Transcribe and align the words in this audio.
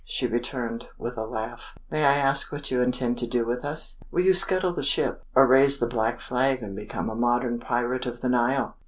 she 0.03 0.25
returned, 0.25 0.83
with 0.97 1.15
a 1.15 1.23
laugh. 1.27 1.77
"May 1.91 2.03
I 2.05 2.15
ask 2.15 2.51
what 2.51 2.71
you 2.71 2.81
intend 2.81 3.19
to 3.19 3.27
do 3.27 3.45
with 3.45 3.63
us? 3.63 3.99
Will 4.09 4.23
you 4.23 4.33
scuttle 4.33 4.73
the 4.73 4.81
ship, 4.81 5.21
or 5.35 5.45
raise 5.45 5.77
the 5.77 5.85
black 5.85 6.19
flag 6.19 6.63
and 6.63 6.75
become 6.75 7.07
a 7.07 7.13
modern 7.15 7.59
pirate 7.59 8.07
of 8.07 8.21
the 8.21 8.29
Nile? 8.29 8.77